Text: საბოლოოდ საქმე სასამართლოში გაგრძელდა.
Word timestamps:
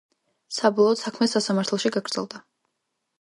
საბოლოოდ 0.59 1.01
საქმე 1.01 1.27
სასამართლოში 1.33 1.91
გაგრძელდა. 1.99 2.41